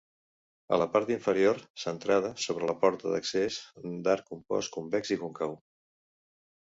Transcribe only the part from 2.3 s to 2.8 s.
s'obre la